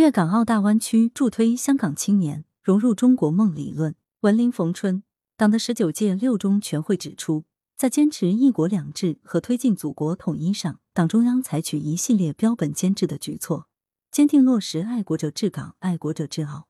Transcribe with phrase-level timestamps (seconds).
[0.00, 3.94] 粤港澳大湾区助推香港青年融入中国梦理论。
[4.20, 5.02] 文林逢春，
[5.36, 7.44] 党的十九届六中全会指出，
[7.76, 13.68] 在坚持“一国两制”和推进祖国统一上，党中央采取一系列标本兼治的举措，
[14.10, 16.68] 坚定落实爱国者治港、爱国者治澳，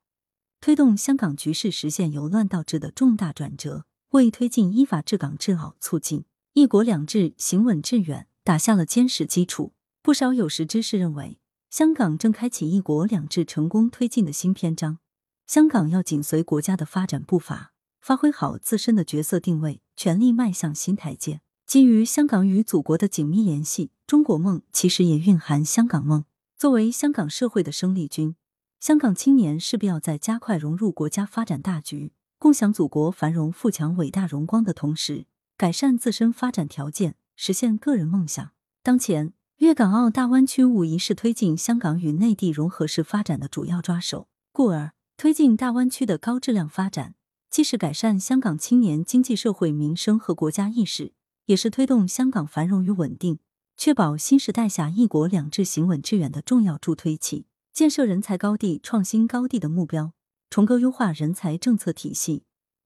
[0.60, 6.24] 推动香港局势实现由乱到治的重大转折，为推进依法治港治澳、促进
[6.54, 9.72] “一国两制”行稳致远打下了坚实基础。
[10.02, 11.38] 不少有识之士认为，
[11.70, 14.98] 香港正开启“一国两制”成功推进的新篇章。
[15.46, 21.42] 香港要紧随国家的发展步伐，发挥好自身的角色定位，全力迈向新台阶。
[21.64, 26.24] 基于香港与祖国的紧密联系，中国梦其实也蕴含香港梦。
[26.58, 28.34] 作为香港社会的生力军，
[28.80, 35.26] 香港青年势必要在加快融入国家发展大局、共享祖国繁荣富强伟大荣光的同时，
[35.56, 38.50] 改善自身发展条件，实现个人梦想。
[38.82, 44.92] 当前，粤港澳大湾区无疑是推进香港与内地融合式发展的主要抓手，故而。
[45.18, 47.14] 推进大湾区的高质量发展，
[47.50, 51.12] 既是改善香港青年经济社会民生和国家意识，
[51.44, 53.38] 也是推动香港繁荣与稳定、
[53.76, 57.44] 确保新时代下一国两制行稳致远的重要助推器。
[57.74, 60.14] 建设人才高地、创新高地的目标，
[60.48, 62.44] 重构优化人才政策体系，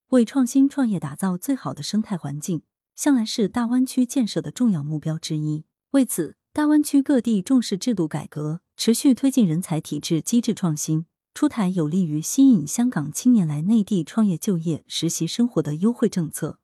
[0.09, 2.63] 为创新创业打造最好的生态环境，
[2.97, 5.63] 向来是大湾区建设的重要目标之一。
[5.93, 11.07] 为此，大湾区各地重视制度改革，持续推进人才体制机制创新。
[11.35, 16.61] 出台有利于吸引香港青年来内地创业、就业、实习生活的优惠政策，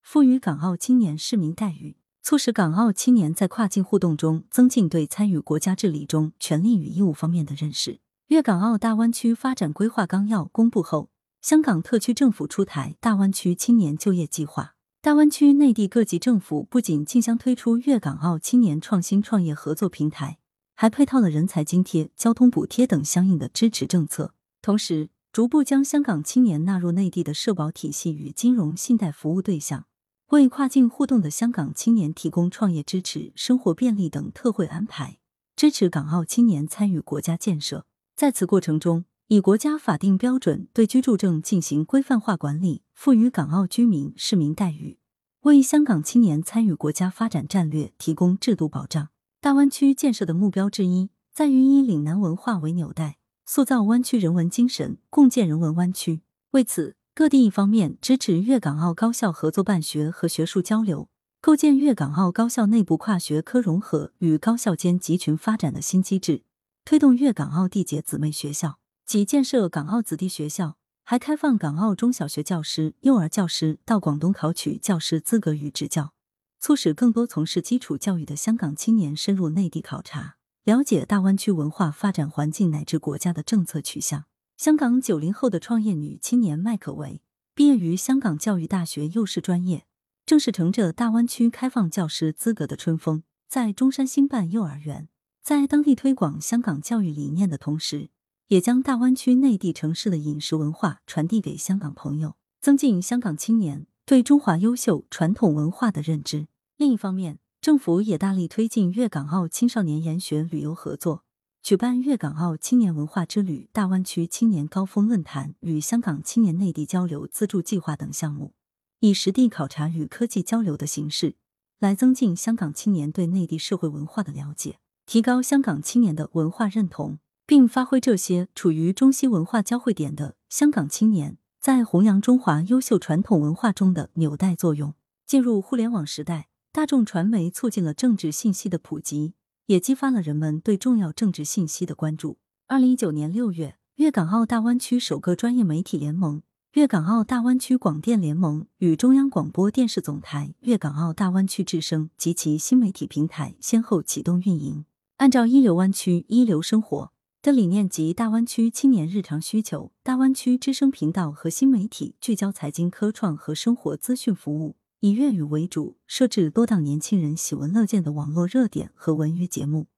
[0.00, 7.98] 赋予港澳青年市民待遇，促使港澳青年在跨境互动中增进对参与国家治理中权利与义务方面的认识。
[8.28, 11.10] 粤港澳大湾区发展规划纲要公布后，
[11.42, 14.73] 香港特区政府出台大湾区青年就业计划。
[15.04, 20.38] 大湾区内地各级政府不仅竞相推出粤港澳青年创新创业合作平台。
[20.74, 24.32] 还配套了人才津贴、交通补贴等相应的支持政策，
[24.62, 29.84] 同时逐步将香港青年纳入内地的社保体系与金融信贷服务对象，
[30.30, 35.18] 为跨境互动的香港青年提供创业支持、生活便利等特惠安排，
[35.54, 37.84] 支持港澳青年参与国家建设。
[38.16, 44.98] 在此过程中，以国家法定标准对居住证进行规范化管理，赋予港澳居民市民待遇，
[45.44, 49.08] 为香港青年参与国家发展战略提供制度保障。
[49.40, 56.20] 大湾区建设的目标之一，在于以岭南文化为纽带，塑造湾区人文精神，共建人文湾区。
[56.50, 61.08] 为此，各地一方面支持粤港澳高校合作办学和学术交流，
[61.40, 66.42] 构建粤港澳高校内部跨学科融合与高校间集群发展的新机制，
[66.84, 76.14] 推动粤港澳缔结姊妹学校即建设港澳子弟学校，还开放港澳中小学教师、幼儿教师到广东考取教师资格与执教。
[76.58, 84.24] 促使更多从事基础教育的香港青年深入内地考察，了解大湾区文化发展环境乃至国家的政策取向。
[84.56, 87.20] 香港九零后的创业女青年麦可维
[87.54, 89.84] 毕业于香港教育大学幼师专业，
[90.24, 95.10] 正是乘着大湾区开放教师资格的春风，在中山兴办幼儿园，
[95.42, 98.08] 在当地推广香港教育理念的同时，
[98.48, 106.46] 也将大湾区内地城市的饮食文化传递给香港朋友，增进香港青年对中华优秀传统文化的认知。
[106.76, 111.24] 另一方面，政府也大力推进粤港澳青少年研学旅游合作，
[111.62, 118.52] 举办粤港澳青年文化之旅、大湾区青年高峰论坛与香港青年内地交流资助计划等项目，
[119.00, 121.36] 以实地考察与科技交流的形式，
[121.78, 134.94] 来增进香港青年对内地社会文化的了解，提高香港青年的文化认同，并发挥这些处于中西文化交汇点的香港青年在弘扬中华优秀传统文化中的纽带作用。
[135.26, 136.48] 进入互联网时代。
[136.74, 139.34] 大众传媒促进了政治信息的普及，
[139.66, 142.38] 也激发了人们对重要政治信息的关注。
[142.66, 146.42] 二零一九年六月，粤港澳大湾区首个专业媒体联盟——
[146.74, 154.84] 粤港澳大湾区广电联盟，与中央广播电视总台、粤港澳大湾区之声及其新媒体平台先后启动运营。
[155.18, 157.12] 按照“一流湾区，一流生活”
[157.44, 164.76] 的理念及大湾区青年日常需求，大湾区之声频道和新媒体聚焦财经、科创和生活资讯服务。
[165.00, 169.88] 以粤语为主，设置多档年轻人喜闻乐见的网络热点和文娱节目，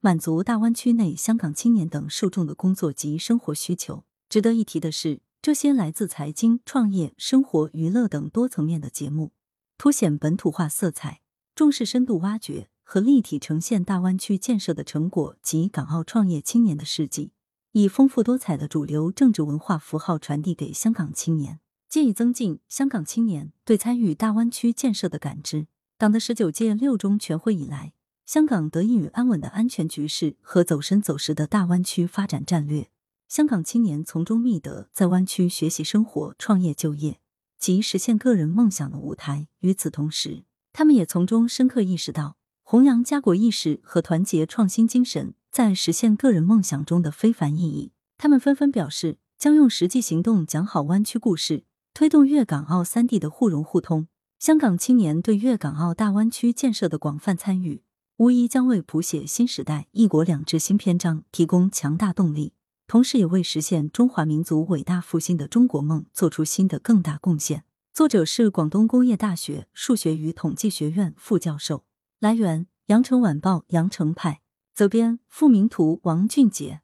[0.00, 4.02] 满足大湾区内香港青年等受众的工作及生活需求。
[4.28, 9.30] 值得一提的是，这些来自财经、创业、生活、娱乐等多层面的节目，
[9.78, 11.20] 凸显本土化色彩，
[11.54, 17.32] 重视深度挖掘和立体呈现大湾区建设的成果及港澳创业青年的事迹，
[17.72, 21.58] 以丰富多彩的主流政治文化符号传递给香港青年。
[21.88, 25.66] 借以增进香港青年对参与大湾区建设的感知。
[25.98, 27.92] 党的十九届六中全会以来，
[28.24, 32.88] 香港得益于安稳的安全局势和走深走实的大湾区发展战略，
[33.28, 37.18] 香港青年从中觅得在湾区学习、生活、创业、就业
[37.58, 39.48] 及实现个人梦想的舞台。
[39.58, 42.36] 与此同时，他们也从中深刻意识到
[42.68, 47.92] 弘扬家国意识和团结创新精神在实现个人梦想中的非凡意义。
[48.18, 51.62] 他们纷纷表示，将用实际行动讲好湾区故事，
[51.94, 54.08] 推动粤港澳三地的互融互通。
[54.40, 57.84] 香港青年对粤港澳大湾区建设的广泛参与，
[58.16, 62.52] 无疑将为谱写新时代“一国两制”新篇章提供强大动力，
[62.88, 67.62] 同时也为实现中华民族伟大复兴的中国梦做出新的更大贡献。
[67.94, 71.84] 作者是广东工业大学数学与统计学院副教授。
[72.18, 74.40] 来源：羊城晚报羊城派。
[74.72, 76.80] 责编：付明图，王俊杰。